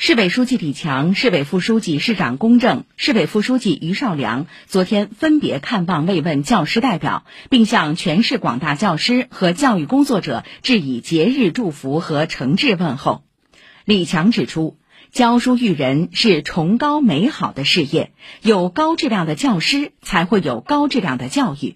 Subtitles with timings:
[0.00, 13.24] 市委书记李强、市委副书记、市长龚正、市委副书记于绍良昨天分别看望慰问教师代表，并向全市广大教师和教育工作者致以节日祝福和诚挚问候。
[13.84, 14.78] 李强指出，
[15.10, 21.74] 教书育人是崇高美好的事业，有高质量的教师，才会有高质量的教育。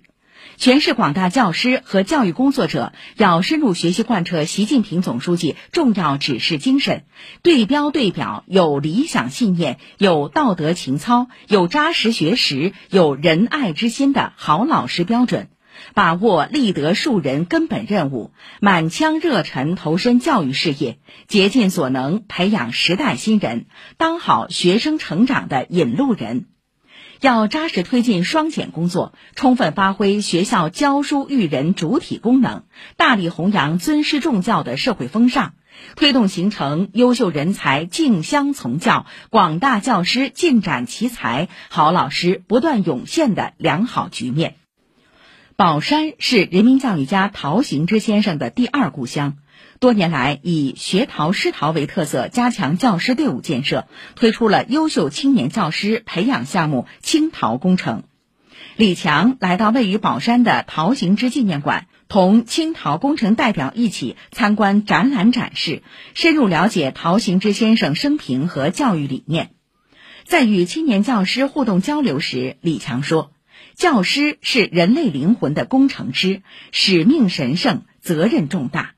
[0.57, 7.05] 全市广大教师和教育工作者要深入学习贯彻习近平总书记重要指示精神，
[7.43, 15.49] 对标对表，有理想信念、有道德情操、有扎实学识、有仁爱之心的好老师标准，
[15.95, 18.31] 把握立德树人根本任务，
[18.61, 23.67] 满腔热忱投身教育事业，竭尽所能培养时代新人，
[23.97, 26.47] 当好学生成长的引路人。
[27.21, 32.65] 要扎实推进双减工作，充分发挥学校教书育人主体功能，
[32.97, 35.55] 大力弘扬尊师重教的社会风尚，
[35.95, 44.57] 推动形成优秀人才竞相从教、广大教师尽展奇才、好老师不断涌现的良好局面。
[45.55, 49.37] 宝山是人民教育家陶行知先生的第二故乡。
[49.83, 58.05] 多年来，以学陶师陶为特色，加强教师队伍建设，推出了优秀青年教师培养项目“青陶工程”。
[58.79, 65.83] 李强来到位于宝山的陶行知纪念馆，同青陶工程代表一起参观展览展示，
[66.15, 69.51] 深入了解陶行知先生生平和教育理念。
[70.25, 73.33] 在与青年教师互动交流时，李强说
[73.75, 78.93] ：“教师是人类灵魂的工程师，使命神圣，责任重大。”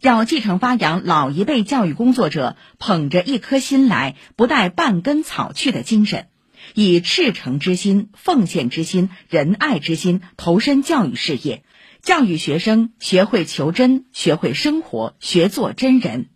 [0.00, 6.26] 要继承发扬老一辈教育工作者捧着一颗心来，不带半根草去的精神，
[6.74, 11.62] 以赤诚之心、奉献之心、仁爱之心投身教育事业，
[12.02, 16.26] 教育学生学会求真，学会生活，学做真人。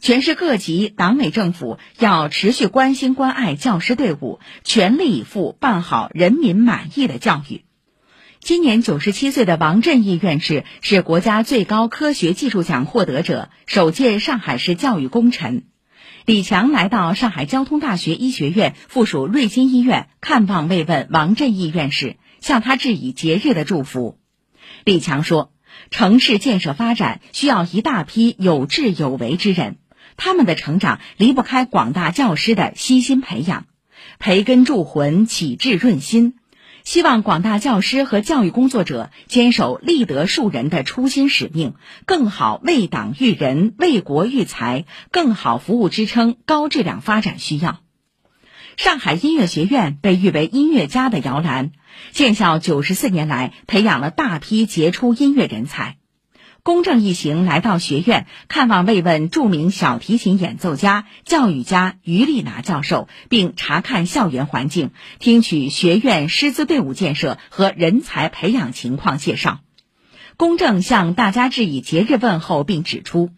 [0.00, 7.62] 全市各级党委政府要持续关心关爱教师队伍，全力以赴办好人民满意的教育。
[8.44, 15.62] 今年九十七岁的王振义院士是国家最高科学技术奖获得者，首届上海市教育功臣。
[16.26, 24.18] 李强来到上海交通大学医学院附属瑞金医院看望慰问王振义院士，向他致以节日的祝福。
[24.84, 25.52] 李强说
[25.92, 29.76] ：“城市建设发展需要一大批有志有为之人，
[30.16, 33.66] 他们的成长离不开广大教师的悉心培养，
[34.18, 36.34] 培根铸魂，启智润心。”
[36.84, 41.74] 希望广大教师和教育工作者坚守立德树人的初心使命，
[42.06, 47.80] 更好为党育人、为国育才，更好服务支撑高质量发展需要。
[48.76, 51.72] 上海音乐学院被誉为音乐家的摇篮，
[52.12, 55.98] 建校九十四年来培养了大批杰出音乐人才。
[56.64, 69.58] 公正一行来到学院看望慰问著名小提琴演奏家、教育家于丽娜教授，并查看校园环境，听取学院师资队伍建设和人才培养情况介绍。
[70.36, 73.30] 公正向大家致以节日问候，并指出，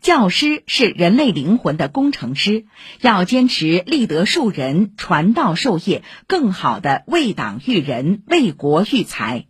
[0.00, 2.64] 教师是人类灵魂的工程师，
[3.00, 9.46] 要坚持立德树人、传道授业，更好的为党育人、为国育才。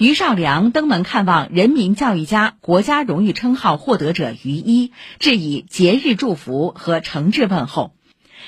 [0.00, 7.92] 于少良登门看望人民教育家国家荣誉称号获得者于一，致以节日祝福和诚挚问候。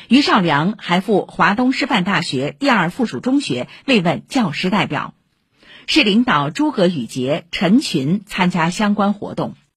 [0.09, 5.13] 于少良还赴华东师范大学第二附属中学慰问教师代表。
[5.87, 9.55] 市领导诸葛宇杰、陈群参加相关活动。